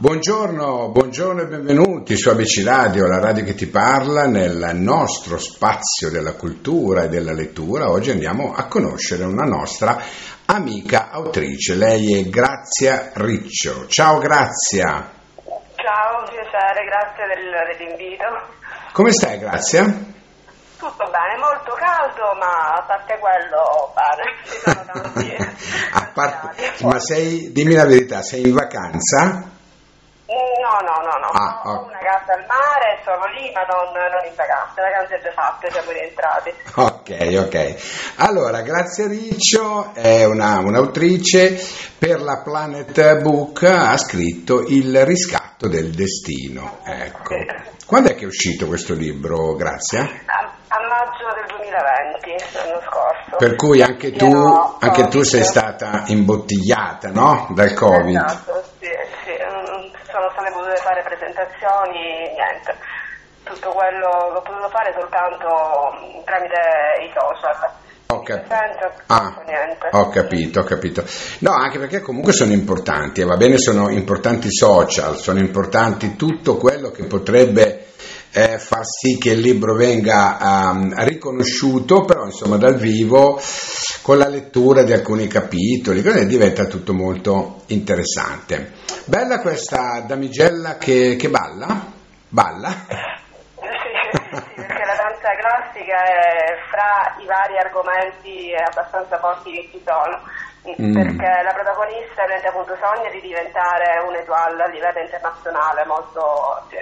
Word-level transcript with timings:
Buongiorno, 0.00 0.88
buongiorno 0.88 1.42
e 1.42 1.46
benvenuti 1.46 2.16
su 2.16 2.30
ABC 2.30 2.64
Radio, 2.64 3.06
la 3.06 3.20
radio 3.20 3.44
che 3.44 3.54
ti 3.54 3.66
parla 3.66 4.26
nel 4.26 4.70
nostro 4.72 5.36
spazio 5.36 6.08
della 6.08 6.32
cultura 6.36 7.02
e 7.02 7.08
della 7.10 7.34
lettura. 7.34 7.90
Oggi 7.90 8.10
andiamo 8.10 8.54
a 8.54 8.64
conoscere 8.64 9.24
una 9.24 9.44
nostra 9.44 9.98
amica 10.46 11.10
autrice, 11.10 11.74
lei 11.74 12.18
è 12.18 12.30
Grazia 12.30 13.10
Riccio. 13.12 13.88
Ciao 13.88 14.16
Grazia. 14.16 15.06
Ciao, 15.74 16.24
piacere, 16.30 16.84
grazie 16.86 17.26
del, 17.34 17.76
dell'invito. 17.76 18.24
Come 18.92 19.12
stai 19.12 19.38
Grazia? 19.38 19.84
Tutto 19.84 21.10
bene, 21.10 21.36
molto 21.38 21.74
caldo, 21.74 22.38
ma 22.38 22.72
a 22.72 22.84
parte 22.86 23.18
quello 23.18 23.92
bene, 23.92 24.24
ci 24.48 24.60
sono 24.64 24.82
tanti. 24.94 25.36
a 25.92 26.10
parte, 26.14 26.86
ma 26.86 26.98
sei, 26.98 27.52
dimmi 27.52 27.74
la 27.74 27.84
verità, 27.84 28.22
sei 28.22 28.46
in 28.46 28.54
vacanza? 28.54 29.58
No, 30.70 30.78
no, 30.86 31.02
no, 31.02 31.18
no. 31.18 31.28
Ah, 31.32 31.62
Ho 31.64 31.72
ok. 31.80 31.86
una 31.88 31.98
casa 31.98 32.32
al 32.34 32.46
mare, 32.46 33.00
sono 33.02 33.24
lì, 33.34 33.50
ma 33.52 33.62
non, 33.66 33.90
non 33.92 34.24
in 34.24 34.34
vacanza. 34.36 34.80
Le 34.82 34.90
vacanze 34.90 35.18
già 35.20 35.32
fatte, 35.32 35.68
siamo 35.72 35.90
rientrati. 35.90 36.54
Ok, 36.76 37.10
ok. 37.44 38.12
Allora, 38.18 38.60
Grazia 38.62 39.08
Riccio 39.08 39.90
è 39.94 40.24
una, 40.24 40.60
un'autrice 40.60 41.58
per 41.98 42.20
la 42.20 42.40
Planet 42.44 43.20
Book, 43.20 43.64
ha 43.64 43.96
scritto 43.96 44.62
Il 44.68 45.04
riscatto 45.04 45.66
del 45.66 45.90
destino. 45.90 46.78
Ecco. 46.84 47.34
Quando 47.84 48.10
è 48.10 48.14
che 48.14 48.22
è 48.22 48.26
uscito 48.26 48.66
questo 48.66 48.94
libro, 48.94 49.56
Grazia? 49.56 50.02
A, 50.02 50.52
a 50.68 50.78
maggio 50.86 51.34
del 51.34 51.46
2020, 51.48 52.54
l'anno 52.54 52.80
scorso. 52.88 53.36
Per 53.38 53.56
cui 53.56 53.82
anche 53.82 54.12
tu, 54.12 54.30
anche 54.78 55.08
tu 55.08 55.22
sei 55.24 55.42
stata 55.42 56.04
imbottigliata, 56.06 57.08
no? 57.10 57.48
Dal 57.54 57.74
Covid. 57.74 58.14
Esatto, 58.16 58.62
sì, 58.78 58.86
sì. 59.24 59.34
Non 59.50 59.90
sono 60.10 60.30
state 60.32 60.50
potute 60.52 60.76
fare 60.76 61.02
presentazioni, 61.20 62.32
niente. 62.32 62.72
Tutto 63.44 63.70
quello 63.70 64.08
che 64.32 64.38
ho 64.38 64.42
potuto 64.42 64.68
fare 64.68 64.92
soltanto 64.98 65.46
mh, 65.46 66.24
tramite 66.24 66.60
i 67.04 67.10
social. 67.12 67.78
Ho 68.12 68.22
cap- 68.22 68.48
Ah, 69.06 69.34
ho 69.92 70.08
capito, 70.08 70.60
ho 70.60 70.64
capito. 70.64 71.04
No, 71.40 71.52
anche 71.52 71.78
perché 71.78 72.00
comunque 72.00 72.32
sono 72.32 72.52
importanti, 72.52 73.20
e 73.20 73.24
va 73.24 73.36
bene, 73.36 73.56
sono 73.58 73.88
importanti 73.88 74.48
i 74.48 74.52
social, 74.52 75.16
sono 75.16 75.38
importanti 75.38 76.16
tutto 76.16 76.56
quello 76.56 76.90
che 76.90 77.04
potrebbe 77.04 77.79
eh, 78.32 78.58
far 78.58 78.84
sì 78.84 79.18
che 79.18 79.30
il 79.30 79.40
libro 79.40 79.74
venga 79.74 80.38
ehm, 80.38 80.94
riconosciuto, 81.04 82.04
però 82.04 82.24
insomma 82.24 82.56
dal 82.56 82.76
vivo, 82.76 83.40
con 84.02 84.18
la 84.18 84.28
lettura 84.28 84.82
di 84.82 84.92
alcuni 84.92 85.26
capitoli, 85.26 86.02
così 86.02 86.26
diventa 86.26 86.66
tutto 86.66 86.92
molto 86.92 87.62
interessante. 87.66 88.72
Bella 89.06 89.40
questa 89.40 90.02
damigella 90.06 90.76
che, 90.76 91.16
che 91.16 91.28
balla? 91.28 91.86
Balla? 92.28 92.68
Sì, 94.30 94.46
sì, 94.46 94.54
perché 94.54 94.84
la 94.86 94.96
danza 94.96 95.30
classica 95.36 96.02
è 96.02 96.56
fra 96.70 97.16
i 97.20 97.26
vari 97.26 97.58
argomenti 97.58 98.54
abbastanza 98.54 99.18
forti 99.18 99.50
che 99.50 99.68
ci 99.72 99.82
sono, 99.84 100.22
Mm. 100.60 100.92
perché 100.92 101.42
la 101.42 101.52
protagonista 101.54 102.22
ovviamente 102.22 102.48
appunto 102.48 102.76
sogna 102.76 103.08
di 103.08 103.20
diventare 103.20 103.96
un'etoile 104.06 104.62
a 104.62 104.68
livello 104.68 105.00
internazionale, 105.00 105.86
molto 105.86 106.66
sì. 106.68 106.76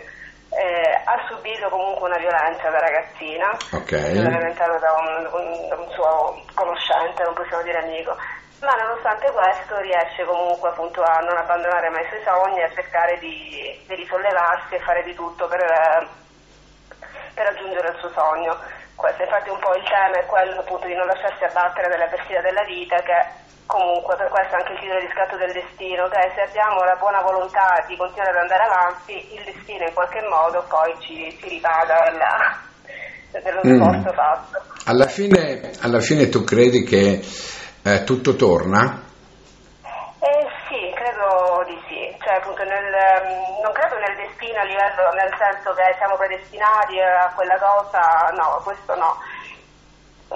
Eh, 0.51 1.03
ha 1.05 1.25
subito 1.29 1.69
comunque 1.69 2.09
una 2.09 2.17
violenza 2.19 2.71
da 2.71 2.79
ragazzina, 2.79 3.51
Ok. 3.73 3.93
inventato 3.93 4.79
da 4.79 4.93
un, 4.97 5.29
un- 5.33 5.69
da 5.69 5.77
un 5.77 5.91
suo 5.91 6.43
conoscente, 6.55 7.23
non 7.23 7.35
possiamo 7.35 7.63
dire 7.63 7.79
amico, 7.79 8.17
ma 8.61 8.73
nonostante 8.75 9.31
questo 9.31 9.77
riesce 9.81 10.25
comunque 10.25 10.71
appunto 10.71 11.03
a 11.03 11.19
non 11.21 11.37
abbandonare 11.37 11.91
mai 11.91 12.03
i 12.03 12.09
suoi 12.09 12.23
sogni 12.25 12.59
e 12.61 12.65
a 12.65 12.73
cercare 12.75 13.19
di, 13.19 13.85
di 13.87 13.95
risollevarsi 13.95 14.75
e 14.75 14.81
fare 14.81 15.03
di 15.05 15.15
tutto 15.15 15.47
per, 15.49 15.61
eh, 15.61 16.09
per 17.35 17.45
raggiungere 17.47 17.89
il 17.91 17.99
suo 17.99 18.11
sogno. 18.11 18.59
Questo 18.99 19.23
infatti 19.23 19.49
un 19.49 19.61
po' 19.63 19.75
il 19.79 19.87
tema 19.87 20.19
è 20.19 20.27
quello 20.27 20.59
appunto 20.59 20.87
di 20.91 20.95
non 20.99 21.07
lasciarsi 21.07 21.45
abbattere 21.47 21.87
dalle 21.87 22.11
avversità 22.11 22.41
della 22.43 22.65
vita 22.67 22.99
che 23.07 23.15
comunque 23.65 24.17
per 24.19 24.27
questo 24.27 24.57
anche 24.59 24.73
il 24.75 24.81
titolo 24.83 24.99
di 24.99 25.13
scatto 25.15 25.37
del 25.39 25.53
destino, 25.55 26.09
che 26.11 26.19
se 26.35 26.43
abbiamo 26.43 26.83
la 26.83 26.99
buona 26.99 27.23
volontà 27.23 27.79
di 27.87 27.95
continuare 27.97 28.35
ad 28.35 28.43
andare 28.43 28.65
avanti, 28.67 29.15
il 29.39 29.45
destino 29.47 29.87
in 29.87 29.95
qualche 29.95 30.19
modo 30.27 30.67
poi 30.67 30.91
ci, 30.99 31.15
ci 31.39 31.47
ripaga 31.49 32.11
della- 32.11 32.59
dello 33.39 33.61
Mm. 33.63 33.79
sforzo 33.79 34.11
fatto. 34.19 34.57
Alla 34.91 35.07
fine, 35.07 35.71
alla 35.81 36.01
fine 36.01 36.29
tu 36.29 36.43
credi 36.43 36.83
che 36.83 37.23
eh, 37.23 38.03
tutto 38.03 38.35
torna? 38.35 38.99
Eh 40.19 40.43
sì, 40.67 40.91
credo 40.99 41.63
di 41.71 41.79
sì, 41.87 41.88
cioè 42.29 42.37
appunto 42.37 42.63
nel, 42.63 42.93
ehm, 42.93 43.61
non 43.63 43.73
credo 43.73 43.97
nel 43.99 44.15
destino 44.17 44.61
a 44.61 44.65
livello, 44.65 45.13
nel 45.15 45.35
senso 45.39 45.73
che 45.73 45.95
siamo 45.97 46.17
predestinati 46.17 47.01
a 47.01 47.33
quella 47.35 47.57
cosa, 47.57 48.29
no, 48.37 48.61
questo 48.63 48.95
no. 48.97 49.17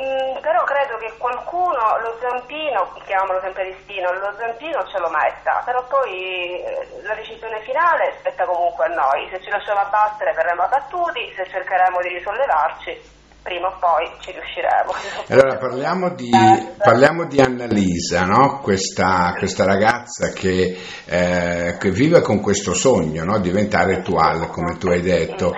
Mm, 0.00 0.41
però 0.41 0.64
credo 0.64 0.97
che 0.97 1.12
qualcuno, 1.19 1.98
lo 1.98 2.16
zampino, 2.19 2.94
chiamiamolo 3.04 3.41
sempre 3.41 3.64
destino, 3.76 4.10
lo 4.10 4.34
zampino 4.38 4.88
ce 4.88 4.98
lo 4.98 5.10
metta, 5.10 5.60
però 5.66 5.84
poi 5.84 6.64
eh, 6.64 6.88
la 7.02 7.14
decisione 7.14 7.60
finale 7.60 8.14
spetta 8.20 8.47
comunque 8.47 8.86
a 8.86 8.94
noi, 8.94 9.28
se 9.28 9.42
ci 9.42 9.50
lasciamo 9.50 9.81
abbattere 9.81 10.32
verremo 10.32 10.62
abbattuti, 10.62 11.31
se 11.36 11.47
cercheremo 11.47 12.00
di 12.00 12.08
risollevarci, 12.08 13.20
prima 13.42 13.69
o 13.69 13.76
poi 13.78 14.08
ci 14.20 14.30
riusciremo. 14.32 14.92
Allora 15.28 15.56
parliamo 15.56 16.14
di, 16.14 16.30
parliamo 16.76 17.26
di 17.26 17.41
Annalisa, 17.41 18.22
no? 18.22 18.60
questa, 18.60 19.34
questa 19.36 19.64
ragazza 19.64 20.30
che, 20.30 20.76
eh, 21.04 21.76
che 21.78 21.91
vive 21.91 22.20
con 22.20 22.41
questo 22.41 22.75
sogno, 22.75 23.25
no? 23.25 23.38
diventare 23.41 23.97
rituale, 23.97 24.47
come 24.48 24.76
tu 24.78 24.88
hai 24.88 25.00
detto, 25.00 25.54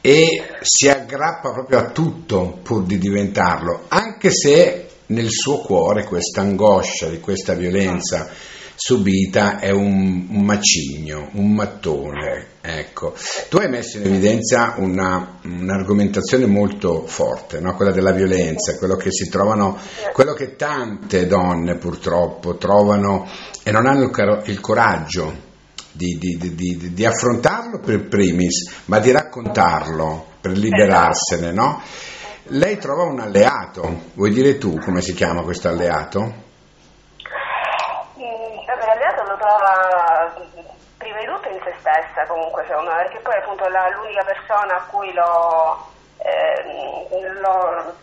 e 0.00 0.56
si 0.60 0.88
aggrappa 0.88 1.52
proprio 1.52 1.78
a 1.78 1.90
tutto 1.90 2.58
pur 2.62 2.84
di 2.84 2.98
diventarlo, 2.98 3.84
anche 3.88 4.30
se 4.30 4.88
nel 5.06 5.30
suo 5.30 5.58
cuore 5.58 6.04
questa 6.04 6.40
angoscia 6.40 7.08
di 7.08 7.20
questa 7.20 7.54
violenza 7.54 8.28
subita 8.82 9.58
è 9.58 9.68
un, 9.70 10.26
un 10.30 10.42
macigno, 10.42 11.28
un 11.32 11.52
mattone. 11.52 12.46
Ecco. 12.62 13.14
Tu 13.50 13.58
hai 13.58 13.68
messo 13.68 13.98
in 13.98 14.06
evidenza 14.06 14.74
una, 14.78 15.38
un'argomentazione 15.42 16.46
molto 16.46 17.06
forte, 17.06 17.60
no? 17.60 17.74
quella 17.74 17.92
della 17.92 18.12
violenza, 18.12 18.78
quello 18.78 18.96
che 18.96 19.12
si 19.12 19.28
trovano, 19.28 19.76
quello 20.14 20.32
che 20.32 20.56
tante 20.56 21.26
donne 21.26 21.76
purtroppo 21.76 22.56
trovano 22.56 23.28
e 23.62 23.70
non 23.70 23.86
hanno 23.86 24.04
il, 24.04 24.10
caro- 24.10 24.42
il 24.46 24.60
coraggio 24.60 25.48
di, 25.92 26.16
di- 26.18 26.38
di- 26.38 26.94
di- 26.94 27.04
affrontarlo 27.04 27.80
per 27.80 28.08
primis, 28.08 28.86
ma 28.86 28.98
di 28.98 29.10
raccontarlo 29.10 30.26
per 30.40 30.56
liberarsene, 30.56 31.52
no? 31.52 31.82
Lei 32.44 32.78
trova 32.78 33.02
un 33.02 33.20
alleato, 33.20 34.04
vuoi 34.14 34.32
dire 34.32 34.56
tu 34.56 34.78
come 34.78 35.02
si 35.02 35.12
chiama 35.12 35.42
questo 35.42 35.68
alleato? 35.68 36.48
Vabbè, 39.40 39.62
l'alleato 39.62 39.80
lo 39.80 39.88
trova 39.88 40.34
mm, 40.38 40.64
prima 40.98 41.18
di 41.20 41.26
tutto 41.26 41.48
in 41.48 41.60
se 41.64 41.74
stessa 41.80 42.26
comunque 42.26 42.64
secondo 42.66 42.90
me, 42.90 42.96
perché 43.02 43.18
poi 43.20 43.36
appunto 43.36 43.68
la- 43.68 43.88
l'unica 43.90 44.24
persona 44.24 44.76
a 44.76 44.82
cui 44.90 45.12
ehm, 46.18 47.40
lo 47.40 47.50
ah, 47.50 47.94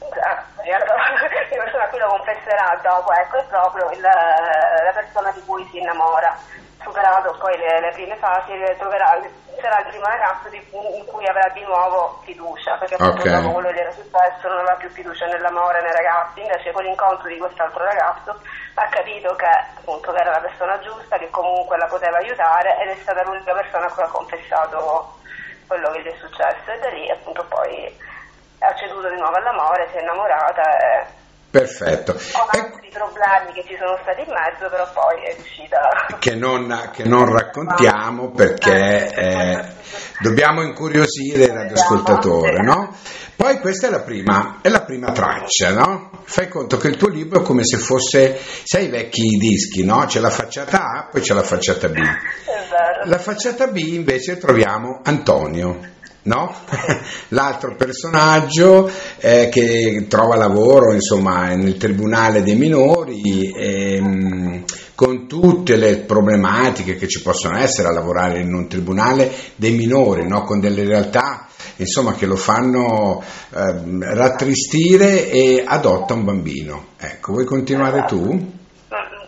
la 0.06 1.62
persona 1.62 1.84
a 1.84 1.88
cui 1.88 1.98
lo 1.98 2.08
confesserà 2.08 2.78
dopo 2.82 3.12
ecco, 3.12 3.36
è 3.38 3.44
proprio 3.44 3.90
il- 3.90 4.00
la 4.00 4.92
persona 4.94 5.30
di 5.32 5.40
cui 5.44 5.66
si 5.70 5.78
innamora. 5.78 6.36
Superato 6.82 7.34
poi 7.38 7.56
le, 7.58 7.80
le 7.80 7.90
prime 7.92 8.14
fasi, 8.16 8.52
troverà, 8.78 9.18
sarà 9.60 9.78
il 9.80 9.86
primo 9.88 10.04
ragazzo 10.06 10.48
di- 10.50 10.68
in 10.70 11.04
cui 11.06 11.26
avrà 11.26 11.48
di 11.48 11.62
nuovo 11.64 12.20
fiducia, 12.24 12.76
perché 12.76 12.94
appunto 12.94 13.22
Ok. 13.22 13.28
dopo 13.30 13.50
quello 13.52 13.68
che 13.70 13.74
gli 13.74 13.78
era 13.80 13.90
successo 13.92 14.48
non 14.48 14.58
aveva 14.58 14.74
più 14.76 14.90
fiducia 14.90 15.26
nell'amore, 15.26 15.80
nei 15.82 15.92
ragazzi, 15.92 16.40
invece 16.42 16.70
con 16.72 16.84
l'incontro 16.84 17.26
di 17.28 17.38
quest'altro 17.38 17.82
ragazzo 17.82 18.40
ha 18.74 18.88
capito 18.88 19.34
che 19.34 19.46
appunto 19.78 20.12
che 20.12 20.20
era 20.20 20.30
la 20.32 20.40
persona 20.40 20.78
giusta, 20.80 21.16
che 21.18 21.30
comunque 21.30 21.76
la 21.78 21.86
poteva 21.86 22.18
aiutare 22.18 22.76
ed 22.82 22.90
è 22.90 22.96
stata 23.02 23.22
l'unica 23.24 23.52
persona 23.54 23.86
a 23.86 23.92
cui 23.92 24.02
ha 24.02 24.08
confessato 24.08 25.14
quello 25.66 25.90
che 25.90 26.02
gli 26.02 26.12
è 26.12 26.16
successo 26.20 26.70
e 26.70 26.78
da 26.78 26.88
lì 26.90 27.10
appunto 27.10 27.42
poi 27.46 27.96
ha 28.58 28.74
ceduto 28.74 29.08
di 29.08 29.16
nuovo 29.16 29.36
all'amore, 29.36 29.88
si 29.90 29.98
è 29.98 30.00
innamorata 30.02 30.62
e 30.62 31.06
Perfetto. 31.56 32.12
con 32.12 32.20
Ecco, 32.52 32.74
altri 32.74 32.90
problemi 32.92 33.52
che 33.54 33.64
ci 33.66 33.76
sono 33.78 33.98
stati 34.02 34.20
in 34.20 34.28
mezzo, 34.28 34.68
però 34.68 34.86
poi 34.92 35.22
è 35.24 35.34
riuscita. 35.34 35.78
che 36.18 36.34
non, 36.34 36.90
che 36.92 37.04
non 37.04 37.32
raccontiamo 37.32 38.30
perché 38.30 39.10
eh, 39.14 39.64
dobbiamo 40.20 40.62
incuriosire 40.62 41.44
il 41.44 41.52
radioascoltatore, 41.52 42.62
no? 42.62 42.94
Poi 43.36 43.58
questa 43.60 43.86
è 43.86 43.90
la 43.90 44.00
prima, 44.00 44.58
è 44.60 44.68
la 44.68 44.82
prima 44.82 45.12
traccia, 45.12 45.72
no? 45.72 46.10
Fai 46.24 46.48
conto 46.48 46.76
che 46.76 46.88
il 46.88 46.96
tuo 46.96 47.08
libro 47.08 47.40
è 47.40 47.42
come 47.42 47.64
se 47.64 47.78
fosse, 47.78 48.38
sai 48.64 48.86
i 48.86 48.88
vecchi 48.90 49.22
dischi, 49.38 49.82
no? 49.84 50.04
C'è 50.06 50.20
la 50.20 50.30
facciata 50.30 50.78
A, 50.78 51.08
poi 51.10 51.22
c'è 51.22 51.32
la 51.32 51.42
facciata 51.42 51.88
B. 51.88 51.98
La 53.04 53.18
facciata 53.18 53.66
B 53.68 53.76
invece 53.76 54.36
troviamo 54.36 55.00
Antonio. 55.04 55.94
No? 56.26 56.54
L'altro 57.30 57.74
personaggio 57.76 58.90
eh, 59.18 59.48
che 59.50 60.06
trova 60.08 60.36
lavoro 60.36 60.92
insomma 60.92 61.54
nel 61.54 61.76
tribunale 61.76 62.42
dei 62.42 62.56
minori, 62.56 63.52
ehm, 63.56 64.64
con 64.94 65.26
tutte 65.28 65.76
le 65.76 65.98
problematiche 65.98 66.96
che 66.96 67.08
ci 67.08 67.22
possono 67.22 67.58
essere 67.58 67.88
a 67.88 67.92
lavorare 67.92 68.40
in 68.40 68.52
un 68.52 68.68
tribunale 68.68 69.30
dei 69.56 69.74
minori, 69.74 70.26
no? 70.26 70.42
con 70.42 70.58
delle 70.58 70.84
realtà 70.84 71.46
insomma, 71.76 72.14
che 72.14 72.26
lo 72.26 72.36
fanno 72.36 73.22
eh, 73.22 74.14
rattristire 74.14 75.28
e 75.28 75.64
adotta 75.66 76.14
un 76.14 76.24
bambino. 76.24 76.86
Ecco, 76.98 77.32
vuoi 77.32 77.44
continuare 77.44 78.04
tu? 78.06 78.22
Mm, 78.22 78.42
mm, 78.42 79.26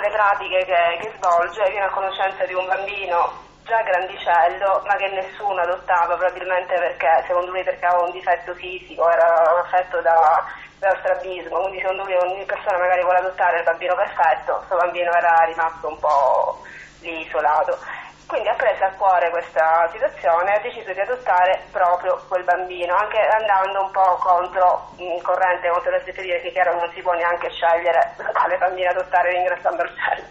le 0.00 0.10
pratiche 0.10 0.64
che, 0.64 0.98
che 1.00 1.12
svolge 1.16 1.70
viene 1.70 1.86
a 1.86 1.90
conoscenza 1.90 2.44
di 2.46 2.54
un 2.54 2.66
bambino 2.66 3.52
già 3.64 3.82
grandicello 3.82 4.82
ma 4.86 4.94
che 4.96 5.08
nessuno 5.08 5.60
adottava 5.60 6.16
probabilmente 6.16 6.74
perché 6.74 7.24
secondo 7.26 7.50
lui 7.50 7.64
perché 7.64 7.84
aveva 7.84 8.04
un 8.04 8.12
difetto 8.12 8.54
fisico, 8.54 9.10
era 9.10 9.60
affetto 9.60 10.00
da, 10.00 10.44
da 10.78 10.94
strabismo, 11.00 11.60
quindi 11.60 11.80
secondo 11.80 12.04
lui 12.04 12.14
ogni 12.14 12.44
persona 12.44 12.78
magari 12.78 13.02
vuole 13.02 13.18
adottare 13.18 13.58
il 13.58 13.64
bambino 13.64 13.94
perfetto, 13.94 14.56
questo 14.56 14.76
bambino 14.76 15.12
era 15.12 15.44
rimasto 15.46 15.88
un 15.88 15.98
po' 15.98 16.62
lì 17.00 17.26
isolato. 17.26 17.78
Quindi 18.26 18.48
ha 18.48 18.54
preso 18.54 18.84
a 18.84 18.90
cuore 18.96 19.28
questa 19.28 19.88
situazione 19.92 20.50
e 20.50 20.56
ha 20.56 20.60
deciso 20.60 20.92
di 20.92 21.00
adottare 21.00 21.62
proprio 21.70 22.24
quel 22.26 22.42
bambino, 22.42 22.96
anche 22.96 23.18
andando 23.20 23.82
un 23.82 23.90
po' 23.90 24.16
contro 24.16 24.88
in 24.96 25.20
corrente, 25.22 25.68
contro 25.68 25.90
le 25.90 25.98
aspettative 25.98 26.40
che 26.40 26.50
chiaro 26.50 26.74
non 26.74 26.90
si 26.94 27.02
può 27.02 27.12
neanche 27.12 27.50
scegliere 27.50 28.14
quale 28.32 28.56
bambino 28.56 28.90
adottare 28.90 29.30
ringraziando 29.30 29.82
il 29.82 29.94
cielo. 29.94 30.22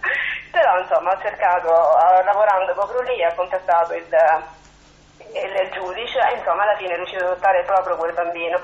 Però 0.53 0.77
insomma 0.77 1.13
ho 1.13 1.19
cercato, 1.19 1.67
lavorando 2.23 2.73
proprio 2.73 3.01
lì, 3.01 3.23
ha 3.23 3.33
contattato 3.33 3.93
il, 3.93 4.05
il, 4.05 5.55
il 5.63 5.71
giudice. 5.71 6.19
E 6.29 6.37
insomma 6.37 6.61
alla 6.61 6.77
fine 6.77 6.93
è 6.93 6.97
riuscito 6.97 7.23
ad 7.25 7.31
adottare 7.31 7.63
proprio 7.63 7.97
quel 7.97 8.13
bambino. 8.13 8.59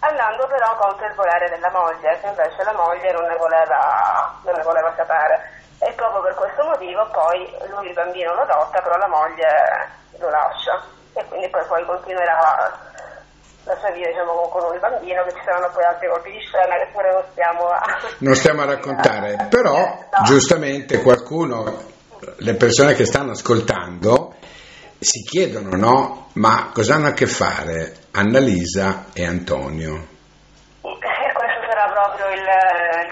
Andando 0.00 0.46
però 0.46 0.76
contro 0.76 1.06
il 1.06 1.14
volere 1.14 1.48
della 1.48 1.70
moglie, 1.70 2.20
che 2.20 2.26
invece 2.26 2.62
la 2.64 2.74
moglie 2.74 3.12
non 3.12 3.24
ne 3.24 3.36
voleva, 3.36 4.34
non 4.42 4.54
ne 4.54 4.62
voleva 4.62 4.92
sapere 4.94 5.60
e 5.78 5.90
proprio 5.94 6.20
per 6.20 6.34
questo 6.34 6.62
motivo 6.64 7.04
poi 7.06 7.56
lui 7.68 7.88
il 7.88 7.94
bambino 7.94 8.34
lo 8.34 8.42
adotta, 8.42 8.80
però 8.82 8.96
la 8.98 9.08
moglie 9.08 9.88
lo 10.18 10.28
lascia. 10.28 10.80
E 11.14 11.24
quindi 11.26 11.48
poi, 11.48 11.64
poi 11.64 11.84
continuerà 11.86 12.70
la 13.64 13.76
sua 13.78 13.90
vita 13.90 14.08
diciamo, 14.08 14.48
con 14.48 14.74
il 14.74 14.80
bambino, 14.80 15.22
che 15.24 15.32
ci 15.32 15.42
saranno 15.44 15.70
poi 15.72 15.84
altri 15.84 16.08
colpi 16.08 16.30
di 16.30 16.40
scena 16.40 16.76
che 16.76 16.88
pure 16.92 17.12
non 17.12 17.24
stiamo 17.30 17.66
a, 17.68 17.82
non 18.18 18.34
stiamo 18.34 18.62
a 18.62 18.64
raccontare, 18.66 19.46
però 19.48 19.76
no. 19.76 20.24
giustamente 20.24 21.00
qualcuno, 21.02 21.90
le 22.36 22.54
persone 22.54 22.94
che 22.94 23.04
stanno 23.04 23.32
ascoltando, 23.32 24.34
si 24.98 25.22
chiedono, 25.22 25.76
no? 25.76 26.28
Ma 26.34 26.70
cosa 26.72 26.94
hanno 26.94 27.08
a 27.08 27.12
che 27.12 27.26
fare 27.26 27.94
Annalisa 28.12 29.06
e 29.12 29.26
Antonio? 29.26 30.10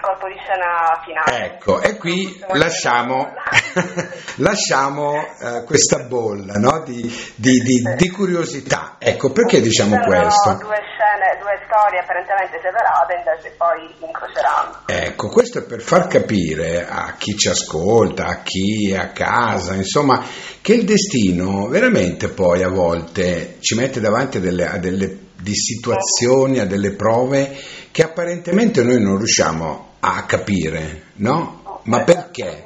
colpo 0.00 0.28
di 0.28 0.38
scena 0.40 1.00
finale. 1.04 1.44
Ecco, 1.46 1.80
e 1.80 1.96
qui 1.96 2.42
lasciamo, 2.52 3.32
lasciamo 4.36 5.12
uh, 5.12 5.64
questa 5.64 6.04
bolla 6.04 6.54
no? 6.54 6.82
di, 6.84 7.02
di, 7.34 7.58
di, 7.60 7.82
di, 7.96 8.08
curiosità. 8.10 8.96
Ecco, 8.98 9.30
perché 9.30 9.60
diciamo 9.60 9.94
Sono 9.94 10.04
questo? 10.04 10.54
Due 10.54 10.80
scene, 10.90 11.38
due 11.40 11.58
storie 11.66 12.00
apparentemente 12.00 12.60
separate, 12.62 13.14
invece 13.14 13.54
poi 13.56 13.94
incroceranno. 14.00 14.82
Ecco, 14.86 15.28
questo 15.28 15.58
è 15.58 15.62
per 15.62 15.80
far 15.80 16.06
capire 16.06 16.86
a 16.88 17.14
chi 17.16 17.36
ci 17.36 17.48
ascolta, 17.48 18.26
a 18.26 18.42
chi 18.42 18.92
è 18.92 18.96
a 18.96 19.10
casa, 19.10 19.74
insomma, 19.74 20.24
che 20.60 20.74
il 20.74 20.84
destino 20.84 21.68
veramente 21.68 22.28
poi 22.28 22.62
a 22.62 22.68
volte 22.68 23.56
ci 23.60 23.74
mette 23.74 24.00
davanti 24.00 24.38
a 24.38 24.40
delle, 24.40 24.66
a 24.66 24.78
delle 24.78 25.28
di 25.40 25.54
situazioni, 25.54 26.58
a 26.58 26.66
delle 26.66 26.92
prove 26.92 27.56
che 27.90 28.02
apparentemente 28.02 28.82
noi 28.82 29.00
non 29.00 29.16
riusciamo 29.16 29.94
a 30.00 30.24
capire, 30.24 31.04
no? 31.16 31.80
Ma 31.84 32.02
perché? 32.04 32.62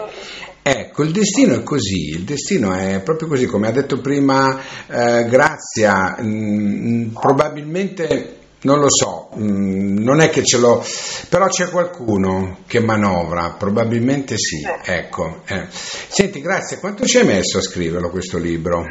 Ecco, 0.66 1.02
il 1.02 1.12
destino 1.12 1.56
è 1.56 1.62
così, 1.62 2.08
il 2.08 2.24
destino 2.24 2.72
è 2.72 3.02
proprio 3.02 3.28
così, 3.28 3.44
come 3.44 3.68
ha 3.68 3.70
detto 3.70 4.00
prima 4.00 4.58
eh, 4.86 5.26
Grazia, 5.28 6.16
mh, 6.18 6.24
mm, 6.24 7.08
probabilmente 7.20 8.36
non 8.62 8.78
lo 8.78 8.88
so, 8.88 9.28
mh, 9.34 9.42
mm, 9.44 9.98
non 9.98 10.20
è 10.20 10.30
che 10.30 10.42
ce 10.42 10.56
l'ho, 10.56 10.82
però 11.28 11.48
c'è 11.48 11.68
qualcuno 11.68 12.60
che 12.66 12.80
manovra, 12.80 13.54
probabilmente 13.58 14.38
sì, 14.38 14.66
ecco. 14.84 15.42
Eh. 15.44 15.66
Senti, 15.68 16.40
Grazia, 16.40 16.78
quanto 16.78 17.04
ci 17.04 17.18
hai 17.18 17.26
messo 17.26 17.58
a 17.58 17.60
scriverlo 17.60 18.08
questo 18.08 18.38
libro? 18.38 18.86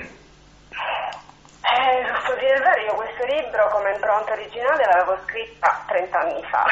impronta 4.03 4.33
originale 4.33 4.83
l'avevo 4.85 5.17
scritta 5.25 5.83
30 5.87 6.19
anni 6.19 6.41
fa. 6.49 6.65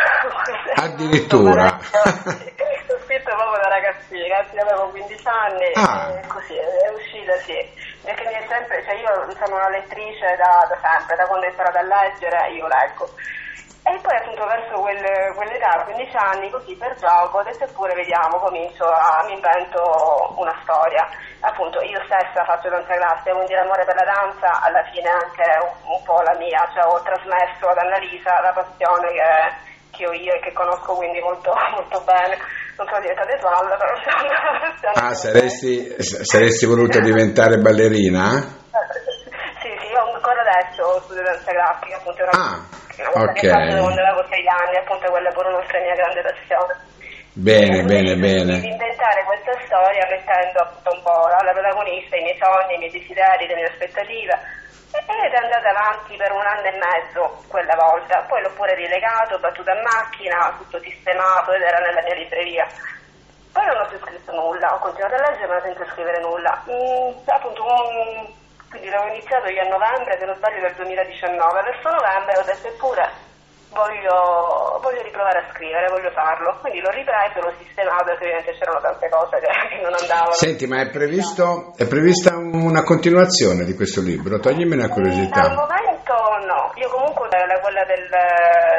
Addirittura? 0.84 1.80
Da 4.10 4.18
ragazzina, 4.18 4.62
avevo 4.64 4.90
15 4.90 5.28
anni 5.28 5.72
ah. 5.76 6.20
e 6.22 6.28
così 6.28 6.56
è 6.56 6.90
uscita 6.90 7.36
sì. 7.46 7.58
Perché 8.04 8.26
mi 8.26 8.34
è 8.34 8.46
sempre, 8.48 8.84
cioè 8.84 8.96
io 8.96 9.30
sono 9.38 9.56
una 9.56 9.70
lettrice 9.70 10.36
da, 10.36 10.66
da 10.68 10.78
sempre, 10.82 11.16
da 11.16 11.28
quando 11.28 11.46
ho 11.46 11.50
imparato 11.50 11.78
a 11.78 11.82
leggere 11.84 12.50
io 12.52 12.68
leggo. 12.68 13.10
E 13.84 13.98
poi 13.98 14.16
appunto 14.16 14.46
verso 14.46 14.80
quelle, 14.80 15.34
quell'età, 15.34 15.84
15 15.84 16.16
anni, 16.16 16.50
così 16.52 16.76
per 16.76 16.94
gioco, 16.98 17.40
ho 17.40 17.44
detto 17.44 17.64
eppure 17.64 17.96
vediamo, 17.96 18.38
comincio 18.38 18.86
a, 18.86 19.24
mi 19.26 19.34
invento 19.34 20.34
una 20.38 20.56
storia. 20.62 21.08
Appunto 21.40 21.82
io 21.82 22.00
stessa 22.06 22.46
faccio 22.46 22.70
danza 22.70 22.94
classica, 22.94 23.34
quindi 23.34 23.54
l'amore 23.54 23.84
per 23.86 23.96
la 23.96 24.06
danza 24.06 24.62
alla 24.62 24.84
fine 24.94 25.10
è 25.10 25.14
anche 25.14 25.46
un, 25.66 25.94
un 25.94 26.04
po' 26.04 26.22
la 26.22 26.36
mia, 26.38 26.70
cioè 26.74 26.86
ho 26.86 27.02
trasmesso 27.02 27.70
ad 27.70 27.78
Annalisa 27.78 28.42
la 28.42 28.54
passione 28.54 29.12
che, 29.14 29.98
che 29.98 30.08
ho 30.08 30.14
io 30.14 30.34
e 30.34 30.40
che 30.42 30.54
conosco 30.54 30.94
quindi 30.94 31.20
molto, 31.20 31.52
molto 31.74 32.02
bene. 32.02 32.38
Sono 32.86 33.00
diventata 33.00 33.32
esualla, 33.36 33.76
però 33.78 33.94
sono 34.02 35.08
Ah, 35.08 35.14
saresti, 35.14 35.96
saresti 36.02 36.66
voluta 36.66 37.00
diventare 37.00 37.58
ballerina? 37.58 38.42
sì, 39.62 39.70
sì, 39.80 39.92
io 39.92 40.14
ancora 40.14 40.42
adesso 40.42 41.02
studio 41.06 41.24
danza 41.24 41.52
classica, 41.52 41.98
appunto. 41.98 42.24
Ah 42.32 42.80
ok. 43.10 43.34
Che 43.34 43.50
quando 43.50 43.88
avevo 43.88 44.24
sei 44.30 44.46
anni, 44.48 44.78
appunto 44.78 45.10
quella 45.10 45.30
è 45.30 45.34
pure 45.34 45.48
un'altra 45.50 45.80
mia 45.80 45.96
grande 45.96 46.22
passione. 46.22 46.74
Bene, 47.34 47.84
bene, 47.88 48.16
bene. 48.20 48.60
Di 48.60 48.68
inventare 48.68 49.24
questa 49.24 49.56
storia 49.66 50.04
mettendo 50.12 50.60
appunto 50.60 50.92
un 50.92 51.02
po' 51.02 51.26
la 51.32 51.54
protagonista, 51.54 52.18
i 52.18 52.24
miei 52.28 52.38
sogni, 52.38 52.76
i 52.76 52.80
miei 52.84 52.92
desideri, 52.92 53.48
le 53.48 53.56
mie 53.56 53.72
aspettative 53.72 54.34
ed 55.32 55.44
è 55.44 55.44
andata 55.46 55.70
avanti 55.70 56.16
per 56.18 56.32
un 56.32 56.46
anno 56.46 56.66
e 56.66 56.78
mezzo 56.78 57.44
quella 57.48 57.76
volta, 57.76 58.20
poi 58.28 58.42
l'ho 58.42 58.52
pure 58.52 58.76
rilegato, 58.76 59.40
battuto 59.40 59.72
a 59.72 59.82
macchina, 59.82 60.54
tutto 60.58 60.80
sistemato 60.80 61.54
ed 61.54 61.62
era 61.62 61.80
nella 61.80 62.02
mia 62.02 62.16
libreria. 62.16 62.68
Poi 63.52 63.66
non 63.66 63.78
ho 63.78 63.88
più 63.88 64.00
scritto 64.00 64.34
nulla, 64.34 64.74
ho 64.74 64.80
continuato 64.80 65.16
a 65.16 65.30
leggere 65.30 65.48
ma 65.48 65.62
senza 65.62 65.86
scrivere 65.92 66.20
nulla. 66.22 66.64
Mm, 66.70 67.12
appunto 67.26 67.64
un, 67.66 68.28
quindi 68.70 68.90
l'avevo 68.90 69.14
iniziato 69.14 69.48
io 69.50 69.62
a 69.62 69.68
novembre, 69.68 70.18
se 70.18 70.26
non 70.26 70.36
sbaglio 70.36 70.62
del 70.62 70.76
2019, 70.76 71.62
verso 71.62 71.90
novembre 71.90 72.38
ho 72.38 72.44
detto 72.44 72.68
eppure 72.68 73.21
voglio, 73.72 74.80
voglio 74.82 75.02
riprovare 75.02 75.40
a 75.40 75.50
scrivere, 75.52 75.88
voglio 75.90 76.12
farlo, 76.12 76.58
quindi 76.62 76.80
l'ho 76.80 76.92
ripreso, 76.92 77.40
l'ho 77.42 77.54
sistemato 77.58 78.06
perché 78.06 78.24
ovviamente 78.26 78.52
c'erano 78.60 78.80
tante 78.80 79.10
cose 79.10 79.40
che, 79.42 79.82
non 79.82 79.94
andavano. 79.94 80.32
Senti, 80.32 80.68
ma 80.68 80.82
è, 80.82 80.90
previsto, 80.90 81.74
è, 81.76 81.88
prevista 81.88 82.36
una 82.38 82.84
continuazione 82.84 83.64
di 83.64 83.74
questo 83.76 84.02
libro? 84.02 84.40
Toglimi 84.40 84.76
una 84.76 84.90
curiosità. 84.90 85.42
Al 85.42 85.56
momento 85.56 86.14
no, 86.46 86.72
io 86.76 86.90
comunque 86.90 87.28
quella 87.28 87.86
del, 87.86 88.10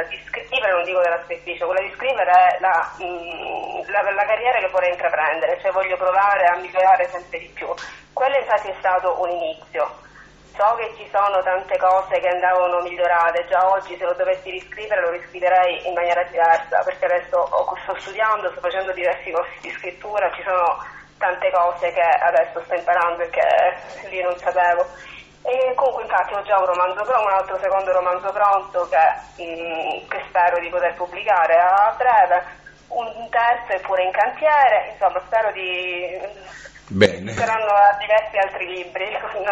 di 0.09 0.19
scrivere, 0.29 0.73
non 0.73 0.85
dico 0.85 1.01
della 1.01 1.23
scrittrice, 1.25 1.65
quella 1.65 1.81
di 1.81 1.93
scrivere 1.97 2.31
è 2.31 2.61
la, 2.61 2.77
mm, 3.01 3.89
la, 3.89 4.01
la 4.13 4.27
carriera 4.27 4.59
che 4.59 4.69
vorrei 4.71 4.91
intraprendere, 4.91 5.59
cioè 5.61 5.73
voglio 5.73 5.97
provare 5.97 6.45
a 6.47 6.59
migliorare 6.59 7.09
sempre 7.09 7.39
di 7.39 7.51
più 7.55 7.69
quello 8.13 8.37
infatti 8.37 8.69
è 8.69 8.75
stato 8.79 9.21
un 9.21 9.31
inizio. 9.31 9.89
So 10.55 10.75
che 10.77 10.93
ci 10.97 11.09
sono 11.11 11.43
tante 11.43 11.79
cose 11.79 12.21
che 12.21 12.29
andavano 12.29 12.83
migliorate, 12.83 13.47
già 13.49 13.71
oggi 13.71 13.97
se 13.97 14.05
lo 14.05 14.13
dovessi 14.13 14.51
riscrivere 14.51 15.01
lo 15.01 15.11
riscriverei 15.11 15.87
in 15.87 15.95
maniera 15.95 16.23
diversa, 16.25 16.83
perché 16.85 17.07
adesso 17.07 17.49
sto 17.83 17.95
studiando, 17.99 18.51
sto 18.51 18.61
facendo 18.61 18.93
diversi 18.93 19.31
corsi 19.31 19.59
di 19.63 19.71
scrittura, 19.71 20.31
ci 20.33 20.43
sono 20.43 20.77
tante 21.17 21.51
cose 21.51 21.91
che 21.93 22.03
adesso 22.03 22.61
sto 22.65 22.75
imparando 22.75 23.23
e 23.23 23.31
che 23.31 24.09
lì 24.11 24.21
non 24.21 24.37
sapevo. 24.37 24.85
E 25.43 25.73
comunque 25.75 26.03
infatti 26.03 26.35
ho 26.35 26.43
già 26.43 26.59
un 26.59 26.67
romanzo 26.67 27.03
pronto, 27.03 27.27
un 27.27 27.33
altro 27.33 27.59
secondo 27.59 27.93
romanzo 27.93 28.31
pronto 28.31 28.89
che, 28.89 29.43
mh, 29.43 30.05
mm, 30.05 30.09
che 30.09 30.23
spero 30.29 30.59
di 30.61 30.69
poter 30.69 30.95
pubblicare 30.95 31.57
a 31.57 31.95
breve, 31.97 32.45
un 32.89 33.29
terzo 33.31 33.73
è 33.73 33.81
pure 33.81 34.05
in 34.05 34.13
cantiere, 34.13 34.91
insomma 34.93 35.21
spero 35.27 35.51
di 35.53 36.21
Bene. 36.93 37.33
Saranno 37.33 37.73
diversi 37.99 38.37
altri 38.37 38.67
libri 38.67 39.09
con, 39.33 39.43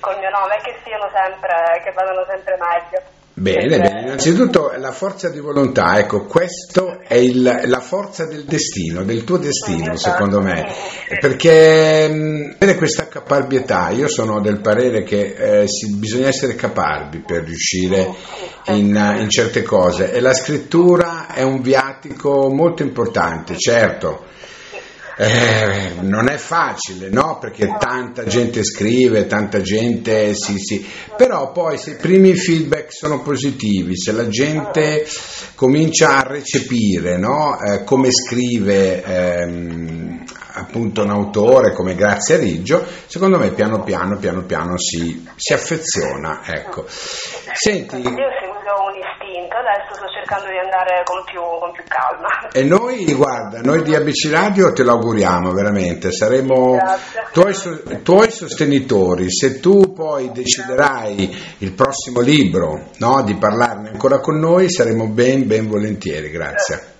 con 0.00 0.12
il 0.14 0.18
mio 0.20 0.30
nome 0.30 0.60
che 0.62 0.76
siano 0.84 1.08
sempre, 1.12 1.80
che 1.82 1.92
vadano 1.92 2.24
sempre 2.28 2.56
meglio. 2.60 3.22
Bene, 3.36 3.78
bene, 3.78 4.02
innanzitutto 4.02 4.72
la 4.76 4.92
forza 4.92 5.28
di 5.28 5.40
volontà, 5.40 5.98
ecco, 5.98 6.24
questo 6.24 7.00
è 7.00 7.14
il, 7.14 7.62
la 7.64 7.80
forza 7.80 8.26
del 8.26 8.44
destino, 8.44 9.02
del 9.02 9.24
tuo 9.24 9.38
destino 9.38 9.96
secondo 9.96 10.40
me, 10.40 10.72
perché 11.18 12.54
vede 12.56 12.76
questa 12.76 13.08
caparbietà, 13.08 13.90
io 13.90 14.06
sono 14.06 14.40
del 14.40 14.60
parere 14.60 15.02
che 15.02 15.62
eh, 15.62 15.66
si, 15.66 15.96
bisogna 15.96 16.28
essere 16.28 16.54
caparbi 16.54 17.24
per 17.26 17.42
riuscire 17.42 18.08
in, 18.66 18.94
in 19.18 19.28
certe 19.28 19.62
cose. 19.62 20.12
E 20.12 20.20
la 20.20 20.32
scrittura 20.32 21.26
è 21.26 21.42
un 21.42 21.60
viatico 21.60 22.48
molto 22.50 22.84
importante, 22.84 23.56
certo 23.56 24.26
eh, 25.16 25.94
non 26.00 26.28
è 26.28 26.36
facile, 26.36 27.08
no? 27.08 27.38
Perché 27.38 27.76
tanta 27.78 28.24
gente 28.24 28.64
scrive, 28.64 29.26
tanta 29.26 29.60
gente 29.60 30.34
si, 30.34 30.58
si... 30.58 30.86
Però 31.16 31.52
poi 31.52 31.78
se 31.78 31.92
i 31.92 31.96
primi 31.96 32.34
feedback 32.34 32.92
sono 32.92 33.22
positivi, 33.22 33.96
se 33.96 34.12
la 34.12 34.28
gente 34.28 35.06
comincia 35.54 36.18
a 36.18 36.22
recepire, 36.22 37.16
no? 37.16 37.58
eh, 37.60 37.84
come 37.84 38.10
scrive 38.10 39.02
ehm, 39.04 40.24
appunto 40.54 41.02
un 41.02 41.10
autore 41.10 41.72
come 41.72 41.94
Grazia 41.94 42.36
Riggio, 42.36 42.84
secondo 43.06 43.38
me 43.38 43.52
piano 43.52 43.82
piano, 43.82 44.18
piano 44.18 44.44
piano 44.44 44.76
si, 44.78 45.24
si 45.36 45.52
affeziona, 45.52 46.42
ecco. 46.44 46.86
Senti... 46.88 48.02
Un 48.84 48.92
istinto, 49.00 49.56
adesso 49.56 49.94
sto 49.94 50.08
cercando 50.12 50.50
di 50.50 50.58
andare 50.58 51.02
con 51.04 51.24
più, 51.24 51.40
con 51.40 51.72
più 51.72 51.82
calma. 51.88 52.52
E 52.52 52.64
noi, 52.64 53.14
guarda, 53.14 53.60
noi 53.60 53.82
di 53.82 53.94
ABC 53.94 54.30
Radio 54.30 54.72
te 54.74 54.82
lo 54.82 54.92
auguriamo 54.92 55.52
veramente, 55.52 56.12
saremo 56.12 56.76
tuoi, 57.32 57.54
tuoi, 58.02 58.30
sostenitori, 58.30 59.32
se 59.32 59.58
tu 59.58 59.94
poi 59.94 60.30
deciderai 60.32 61.56
il 61.58 61.72
prossimo 61.72 62.20
libro 62.20 62.90
no, 62.98 63.22
di 63.22 63.36
parlarne 63.36 63.88
ancora 63.88 64.20
con 64.20 64.38
noi, 64.38 64.70
saremo 64.70 65.08
ben, 65.08 65.46
ben 65.46 65.66
volentieri, 65.66 66.28
grazie. 66.28 66.92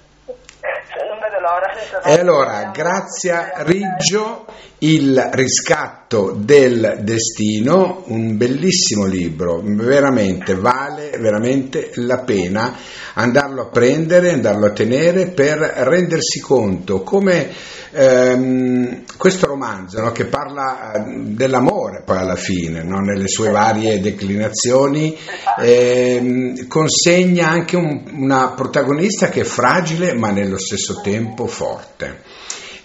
E 2.03 2.13
allora, 2.19 2.71
Grazia 2.73 3.53
Riggio, 3.57 4.47
Il 4.79 5.31
riscatto 5.33 6.04
del 6.23 7.01
destino, 7.03 8.05
un 8.07 8.37
bellissimo 8.37 9.05
libro, 9.05 9.61
veramente 9.65 10.55
vale 10.55 11.11
veramente 11.19 11.91
la 11.95 12.19
pena 12.19 12.77
andarlo 13.15 13.63
a 13.63 13.69
prendere, 13.69 14.33
andarlo 14.33 14.67
a 14.67 14.73
tenere 14.73 15.29
per 15.29 15.59
rendersi 15.59 16.41
conto 16.41 17.03
come 17.03 17.51
ehm, 17.93 19.05
questo 19.17 19.47
romanzo 19.47 20.01
no, 20.01 20.13
che 20.13 20.27
parla 20.27 20.93
ehm, 20.95 21.35
dell'amore 21.35 22.03
poi 22.05 22.19
alla 22.19 22.37
fine, 22.37 22.83
no, 22.83 23.01
nelle 23.01 23.29
sue 23.29 23.51
varie 23.51 24.01
declinazioni, 24.01 25.17
ehm, 25.61 26.67
consegna 26.67 27.49
anche 27.49 27.77
un, 27.77 28.03
una 28.19 28.53
protagonista 28.53 29.29
che 29.29 29.43
è 29.43 29.45
fragile 29.45 30.15
ma 30.15 30.31
nello 30.31 30.59
stesso 30.59 31.01
tempo 31.03 31.47
forte. 31.47 32.23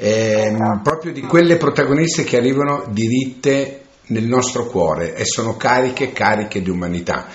Ehm, 0.01 0.79
proprio 0.81 1.11
di 1.11 1.21
quelle 1.21 1.57
protagoniste 1.57 2.23
che 2.23 2.37
arrivano 2.37 2.85
diritte 2.87 3.81
nel 4.07 4.23
nostro 4.23 4.65
cuore 4.65 5.13
e 5.13 5.25
sono 5.25 5.57
cariche, 5.57 6.13
cariche 6.13 6.61
di 6.61 6.69
umanità. 6.69 7.25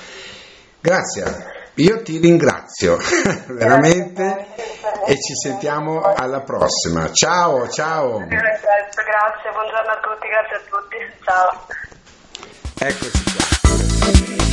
Grazie. 0.80 1.52
Io 1.74 2.02
ti 2.02 2.18
ringrazio 2.18 2.96
veramente 3.48 4.46
e 5.06 5.14
ci 5.14 5.34
sentiamo 5.34 6.00
alla 6.00 6.40
prossima. 6.40 7.10
Ciao, 7.12 7.68
ciao. 7.68 8.18
Grazie, 8.18 9.50
buongiorno 9.52 9.90
a 9.90 10.00
tutti, 10.00 10.28
grazie 10.28 10.56
a 10.56 10.62
tutti. 10.70 10.96
Ciao. 11.24 11.66
Eccoci 12.78 13.22
qua. 13.34 14.43